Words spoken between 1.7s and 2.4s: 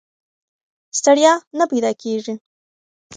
پیدا کېږي.